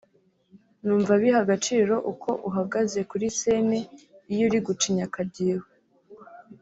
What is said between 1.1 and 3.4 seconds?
biha agaciro uko uhagaze kuri